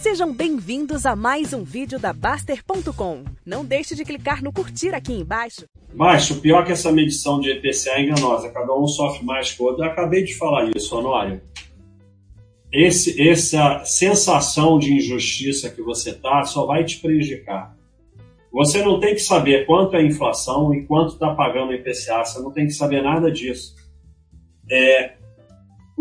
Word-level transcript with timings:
Sejam 0.00 0.32
bem-vindos 0.32 1.04
a 1.04 1.14
mais 1.14 1.52
um 1.52 1.62
vídeo 1.62 1.98
da 1.98 2.10
Baster.com. 2.10 3.22
Não 3.44 3.62
deixe 3.62 3.94
de 3.94 4.02
clicar 4.02 4.42
no 4.42 4.50
curtir 4.50 4.94
aqui 4.94 5.12
embaixo. 5.12 5.66
Baixo, 5.92 6.40
pior 6.40 6.64
que 6.64 6.72
essa 6.72 6.90
medição 6.90 7.38
de 7.38 7.50
EPCA 7.50 7.90
é 7.90 8.04
enganosa. 8.04 8.48
Cada 8.48 8.74
um 8.74 8.86
sofre 8.86 9.22
mais 9.26 9.52
que 9.52 9.62
o 9.62 9.66
outro. 9.66 9.84
Eu 9.84 9.90
acabei 9.90 10.24
de 10.24 10.34
falar 10.38 10.70
isso, 10.74 10.96
Honório. 10.96 11.42
Esse, 12.72 13.20
essa 13.28 13.84
sensação 13.84 14.78
de 14.78 14.90
injustiça 14.94 15.68
que 15.68 15.82
você 15.82 16.14
tá 16.14 16.44
só 16.44 16.64
vai 16.64 16.82
te 16.82 16.98
prejudicar. 16.98 17.76
Você 18.50 18.82
não 18.82 18.98
tem 18.98 19.14
que 19.14 19.20
saber 19.20 19.66
quanto 19.66 19.96
é 19.96 19.98
a 19.98 20.02
inflação 20.02 20.72
e 20.72 20.86
quanto 20.86 21.12
está 21.12 21.34
pagando 21.34 21.72
o 21.72 21.74
IPCA. 21.74 22.24
Você 22.24 22.40
não 22.40 22.50
tem 22.50 22.66
que 22.66 22.72
saber 22.72 23.02
nada 23.02 23.30
disso. 23.30 23.76
É, 24.70 25.19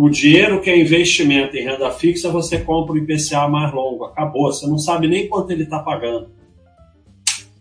o 0.00 0.08
dinheiro 0.08 0.60
que 0.60 0.70
é 0.70 0.78
investimento 0.78 1.56
em 1.56 1.64
renda 1.64 1.90
fixa, 1.90 2.30
você 2.30 2.60
compra 2.60 2.94
o 2.94 2.98
IPCA 2.98 3.48
mais 3.48 3.74
longo. 3.74 4.04
Acabou. 4.04 4.44
Você 4.44 4.64
não 4.64 4.78
sabe 4.78 5.08
nem 5.08 5.26
quanto 5.26 5.50
ele 5.50 5.64
está 5.64 5.80
pagando. 5.80 6.30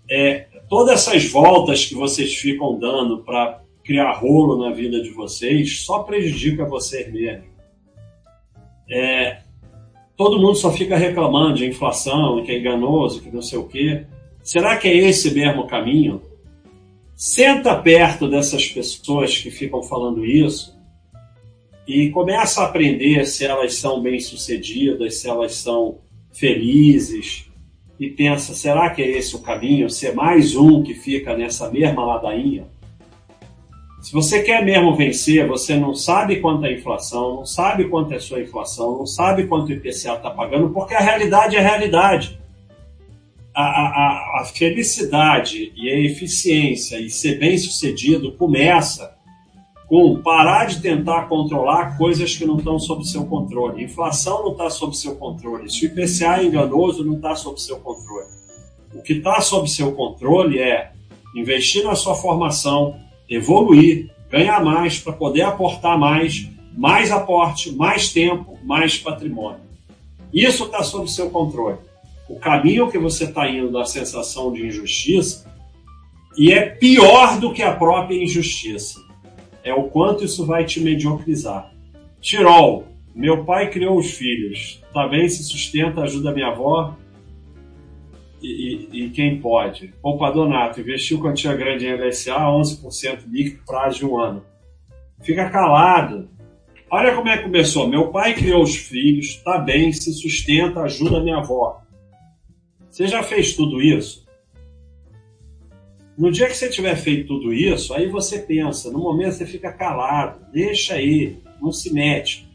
É, 0.07 0.45
todas 0.69 1.07
essas 1.07 1.25
voltas 1.31 1.87
que 1.87 1.95
vocês 1.95 2.35
ficam 2.35 2.77
dando 2.77 3.23
para 3.23 3.63
criar 3.83 4.11
rolo 4.11 4.63
na 4.63 4.71
vida 4.71 5.01
de 5.01 5.09
vocês 5.09 5.79
só 5.79 6.03
prejudica 6.03 6.63
vocês 6.63 7.11
mesmo. 7.11 7.45
É, 8.87 9.39
todo 10.15 10.39
mundo 10.39 10.57
só 10.57 10.71
fica 10.71 10.95
reclamando 10.95 11.55
de 11.55 11.65
inflação, 11.65 12.43
que 12.43 12.51
é 12.51 12.59
enganoso, 12.59 13.19
que 13.19 13.31
não 13.31 13.41
sei 13.41 13.57
o 13.57 13.67
quê. 13.67 14.05
Será 14.43 14.77
que 14.77 14.87
é 14.87 14.95
esse 14.95 15.33
mesmo 15.33 15.65
caminho? 15.65 16.21
Senta 17.15 17.75
perto 17.75 18.29
dessas 18.29 18.67
pessoas 18.67 19.35
que 19.35 19.49
ficam 19.49 19.81
falando 19.81 20.23
isso 20.23 20.76
e 21.87 22.09
começa 22.09 22.61
a 22.61 22.65
aprender 22.65 23.25
se 23.25 23.45
elas 23.45 23.75
são 23.75 24.01
bem-sucedidas, 24.01 25.19
se 25.19 25.29
elas 25.29 25.55
são 25.55 25.99
felizes, 26.33 27.49
e 27.99 28.09
pensa: 28.09 28.53
será 28.53 28.89
que 28.89 29.01
é 29.01 29.09
esse 29.17 29.35
o 29.35 29.39
caminho? 29.39 29.89
Ser 29.89 30.13
mais 30.13 30.55
um 30.55 30.83
que 30.83 30.93
fica 30.93 31.35
nessa 31.35 31.71
mesma 31.71 32.05
ladainha? 32.05 32.67
Se 34.01 34.13
você 34.13 34.43
quer 34.43 34.63
mesmo 34.63 34.95
vencer, 34.95 35.47
você 35.47 35.75
não 35.75 35.95
sabe 35.95 36.39
quanto 36.39 36.65
é 36.65 36.69
a 36.69 36.73
inflação, 36.73 37.37
não 37.37 37.45
sabe 37.45 37.85
quanto 37.85 38.13
é 38.13 38.17
a 38.17 38.19
sua 38.19 38.41
inflação, 38.41 38.99
não 38.99 39.05
sabe 39.05 39.47
quanto 39.47 39.69
o 39.69 39.73
IPCA 39.73 40.13
está 40.13 40.29
pagando, 40.29 40.69
porque 40.69 40.93
a 40.93 40.99
realidade 40.99 41.55
é 41.55 41.59
a 41.59 41.63
realidade. 41.63 42.39
A, 43.53 43.63
a, 43.63 44.41
a 44.41 44.45
felicidade 44.45 45.73
e 45.75 45.89
a 45.89 45.99
eficiência 45.99 46.99
e 46.99 47.09
ser 47.09 47.39
bem 47.39 47.57
sucedido 47.57 48.31
começa 48.33 49.16
com 49.87 50.21
parar 50.21 50.65
de 50.65 50.81
tentar 50.81 51.23
controlar 51.23 51.97
coisas 51.97 52.35
que 52.35 52.45
não 52.45 52.57
estão 52.57 52.77
sob 52.77 53.07
seu 53.07 53.25
controle. 53.25 53.85
Inflação 53.85 54.43
não 54.43 54.51
está 54.51 54.69
sob 54.69 54.95
seu 54.95 55.15
controle. 55.15 55.71
Se 55.71 55.85
o 55.85 55.87
IPCA 55.87 56.41
é 56.41 56.45
enganoso, 56.45 57.05
não 57.05 57.15
está 57.15 57.33
sob 57.35 57.59
seu 57.59 57.79
controle. 57.79 58.27
O 58.93 59.01
que 59.01 59.13
está 59.13 59.39
sob 59.39 59.69
seu 59.69 59.93
controle 59.93 60.59
é 60.59 60.91
investir 61.33 61.85
na 61.85 61.95
sua 61.95 62.15
formação, 62.15 62.99
evoluir, 63.29 64.11
ganhar 64.29 64.61
mais 64.61 64.99
para 64.99 65.13
poder 65.13 65.43
aportar 65.43 65.97
mais, 65.97 66.49
mais 66.75 67.09
aporte, 67.09 67.71
mais 67.71 68.11
tempo, 68.11 68.57
mais 68.65 68.97
patrimônio. 68.97 69.61
Isso 70.33 70.65
está 70.65 70.83
sob 70.83 71.09
seu 71.09 71.29
controle. 71.29 71.77
O 72.27 72.37
caminho 72.37 72.91
que 72.91 72.97
você 72.97 73.23
está 73.23 73.49
indo 73.49 73.71
da 73.71 73.85
sensação 73.85 74.51
de 74.51 74.67
injustiça 74.67 75.49
e 76.37 76.51
é 76.51 76.65
pior 76.65 77.39
do 77.39 77.53
que 77.53 77.63
a 77.63 77.73
própria 77.73 78.21
injustiça 78.21 79.06
é 79.67 79.73
o 79.73 79.83
quanto 79.83 80.23
isso 80.23 80.45
vai 80.45 80.65
te 80.65 80.79
mediocrizar. 80.79 81.71
Tirol, 82.21 82.87
meu 83.15 83.43
pai 83.45 83.69
criou 83.69 83.97
os 83.97 84.11
filhos, 84.11 84.81
bem, 85.09 85.27
se 85.27 85.43
sustenta, 85.43 86.01
ajuda 86.01 86.33
minha 86.33 86.47
avó 86.47 86.95
e, 88.41 88.87
e, 88.91 89.05
e 89.05 89.09
quem 89.09 89.39
pode. 89.39 89.93
Poupador 90.01 90.47
Nato, 90.47 90.81
investiu 90.81 91.19
quantia 91.19 91.55
grande 91.55 91.85
em 91.85 91.95
LSA, 91.95 92.35
11% 92.35 93.21
líquido, 93.27 93.63
prazo 93.65 93.99
de 93.99 94.05
um 94.05 94.19
ano. 94.19 94.43
Fica 95.21 95.49
calado. 95.49 96.29
Olha 96.89 97.15
como 97.15 97.27
é 97.27 97.37
que 97.37 97.43
começou. 97.43 97.87
Meu 97.87 98.09
pai 98.09 98.33
criou 98.33 98.61
os 98.61 98.75
filhos, 98.75 99.35
tá 99.43 99.57
bem, 99.57 99.91
se 99.91 100.13
sustenta, 100.13 100.81
ajuda 100.81 101.23
minha 101.23 101.37
avó. 101.37 101.81
Você 102.89 103.07
já 103.07 103.21
fez 103.23 103.55
tudo 103.55 103.81
isso? 103.81 104.26
No 106.17 106.31
dia 106.31 106.47
que 106.47 106.57
você 106.57 106.67
tiver 106.67 106.95
feito 106.95 107.27
tudo 107.27 107.53
isso, 107.53 107.93
aí 107.93 108.07
você 108.07 108.39
pensa, 108.39 108.89
no 108.89 108.97
momento 108.97 109.33
você 109.33 109.45
fica 109.45 109.71
calado, 109.71 110.39
deixa 110.51 110.95
aí, 110.95 111.37
não 111.61 111.71
se 111.71 111.93
mete. 111.93 112.47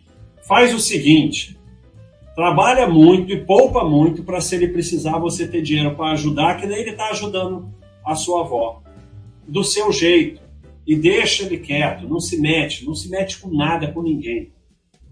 Faz 0.43 0.75
o 0.75 0.81
seguinte: 0.81 1.57
trabalha 2.35 2.89
muito 2.89 3.33
e 3.33 3.45
poupa 3.45 3.85
muito 3.85 4.25
para 4.25 4.41
se 4.41 4.57
ele 4.57 4.67
precisar 4.67 5.17
você 5.21 5.47
ter 5.47 5.63
dinheiro 5.63 5.95
para 5.95 6.11
ajudar, 6.11 6.61
que 6.61 6.67
daí 6.67 6.81
ele 6.81 6.91
está 6.91 7.11
ajudando 7.11 7.73
a 8.05 8.17
sua 8.17 8.41
avó. 8.41 8.83
Do 9.47 9.63
seu 9.63 9.93
jeito. 9.93 10.43
E 10.85 10.97
deixa 10.97 11.45
ele 11.45 11.59
quieto, 11.59 12.09
não 12.09 12.19
se 12.19 12.41
mete, 12.41 12.85
não 12.85 12.97
se 12.97 13.09
mete 13.09 13.39
com 13.39 13.49
nada, 13.49 13.93
com 13.93 14.03
ninguém. 14.03 14.51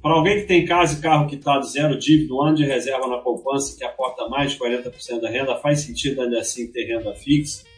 Para 0.02 0.14
alguém 0.14 0.40
que 0.40 0.46
tem 0.46 0.64
casa 0.64 0.98
e 0.98 1.00
carro 1.00 1.28
quitado 1.28 1.64
zero 1.64 1.96
dívida, 1.96 2.34
um 2.34 2.42
ano 2.42 2.56
de 2.56 2.64
reserva 2.64 3.06
na 3.06 3.18
poupança 3.18 3.78
que 3.78 3.84
aporta 3.84 4.28
mais 4.28 4.50
de 4.50 4.58
40% 4.58 5.20
da 5.20 5.30
renda, 5.30 5.56
faz 5.58 5.82
sentido 5.82 6.22
ainda 6.22 6.40
assim 6.40 6.66
ter 6.66 6.86
renda 6.86 7.14
fixa 7.14 7.69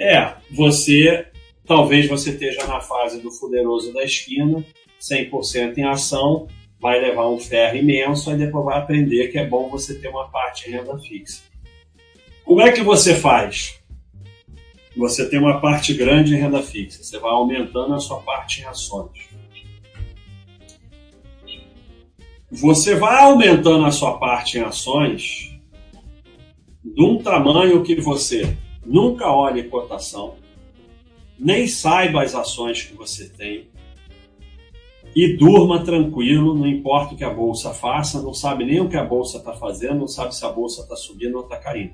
é, 0.00 0.34
você 0.50 1.26
talvez 1.70 2.08
você 2.08 2.30
esteja 2.30 2.66
na 2.66 2.80
fase 2.80 3.20
do 3.20 3.30
fuderoso 3.30 3.92
da 3.92 4.02
esquina, 4.02 4.64
100% 5.00 5.78
em 5.78 5.84
ação, 5.84 6.48
vai 6.80 7.00
levar 7.00 7.28
um 7.28 7.38
ferro 7.38 7.76
imenso, 7.76 8.28
aí 8.28 8.36
depois 8.36 8.64
vai 8.64 8.78
aprender 8.78 9.28
que 9.28 9.38
é 9.38 9.46
bom 9.46 9.68
você 9.68 9.94
ter 9.94 10.08
uma 10.08 10.28
parte 10.28 10.68
renda 10.68 10.98
fixa. 10.98 11.42
Como 12.44 12.60
é 12.60 12.72
que 12.72 12.82
você 12.82 13.14
faz? 13.14 13.78
Você 14.96 15.28
tem 15.28 15.38
uma 15.38 15.60
parte 15.60 15.94
grande 15.94 16.34
em 16.34 16.38
renda 16.38 16.60
fixa, 16.60 17.04
você 17.04 17.20
vai 17.20 17.30
aumentando 17.30 17.94
a 17.94 18.00
sua 18.00 18.20
parte 18.20 18.62
em 18.62 18.64
ações. 18.64 19.30
Você 22.50 22.96
vai 22.96 23.22
aumentando 23.22 23.84
a 23.84 23.92
sua 23.92 24.18
parte 24.18 24.58
em 24.58 24.62
ações 24.62 25.56
de 26.82 27.00
um 27.00 27.18
tamanho 27.22 27.84
que 27.84 27.94
você 27.94 28.56
Nunca 28.90 29.30
olhe 29.30 29.68
cotação, 29.68 30.34
nem 31.38 31.68
saiba 31.68 32.24
as 32.24 32.34
ações 32.34 32.82
que 32.82 32.92
você 32.92 33.28
tem 33.28 33.68
e 35.14 35.36
durma 35.36 35.84
tranquilo, 35.84 36.56
não 36.56 36.66
importa 36.66 37.14
o 37.14 37.16
que 37.16 37.22
a 37.22 37.32
bolsa 37.32 37.72
faça, 37.72 38.20
não 38.20 38.34
sabe 38.34 38.64
nem 38.64 38.80
o 38.80 38.88
que 38.88 38.96
a 38.96 39.04
bolsa 39.04 39.38
está 39.38 39.52
fazendo, 39.52 40.00
não 40.00 40.08
sabe 40.08 40.34
se 40.34 40.44
a 40.44 40.48
bolsa 40.48 40.82
está 40.82 40.96
subindo 40.96 41.36
ou 41.36 41.44
está 41.44 41.56
caindo. 41.56 41.92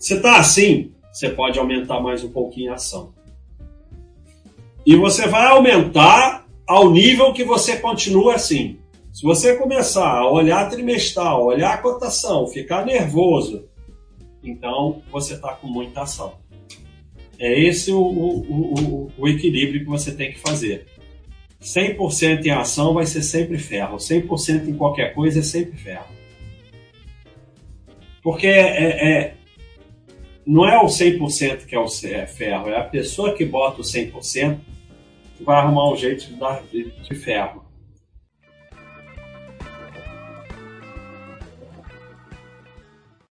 Se 0.00 0.14
está 0.14 0.38
assim, 0.38 0.92
você 1.12 1.30
pode 1.30 1.60
aumentar 1.60 2.00
mais 2.00 2.24
um 2.24 2.32
pouquinho 2.32 2.72
a 2.72 2.74
ação. 2.74 3.14
E 4.84 4.96
você 4.96 5.28
vai 5.28 5.46
aumentar 5.46 6.44
ao 6.66 6.90
nível 6.90 7.32
que 7.32 7.44
você 7.44 7.76
continua 7.76 8.34
assim. 8.34 8.80
Se 9.12 9.22
você 9.22 9.54
começar 9.54 10.08
a 10.08 10.28
olhar 10.28 10.68
trimestral, 10.68 11.46
olhar 11.46 11.74
a 11.74 11.78
cotação, 11.78 12.48
ficar 12.48 12.84
nervoso, 12.84 13.68
então, 14.46 15.02
você 15.10 15.34
está 15.34 15.52
com 15.54 15.66
muita 15.66 16.02
ação. 16.02 16.34
É 17.38 17.60
esse 17.60 17.92
o, 17.92 18.00
o, 18.00 18.40
o, 18.40 19.12
o, 19.18 19.28
equilíbrio 19.28 19.80
que 19.80 19.86
você 19.86 20.14
tem 20.14 20.32
que 20.32 20.38
fazer. 20.38 20.86
100% 21.60 22.46
em 22.46 22.50
ação 22.50 22.94
vai 22.94 23.04
ser 23.06 23.22
sempre 23.22 23.58
ferro. 23.58 23.96
100% 23.96 24.68
em 24.68 24.74
qualquer 24.74 25.12
coisa 25.14 25.40
é 25.40 25.42
sempre 25.42 25.76
ferro. 25.78 26.06
Porque 28.22 28.46
é, 28.46 28.60
é, 28.60 29.08
é 29.08 29.34
não 30.46 30.66
é 30.66 30.78
o 30.78 30.86
100% 30.86 31.66
que 31.66 31.74
é 31.74 31.78
o 31.78 31.86
é 32.04 32.26
ferro, 32.26 32.68
é 32.68 32.78
a 32.78 32.84
pessoa 32.84 33.34
que 33.34 33.44
bota 33.44 33.80
o 33.80 33.84
100% 33.84 34.58
que 35.36 35.44
vai 35.44 35.56
arrumar 35.56 35.92
um 35.92 35.96
jeito 35.96 36.26
de 36.28 36.34
dar 36.36 36.62
de, 36.70 36.90
de 36.90 37.14
ferro. 37.16 37.65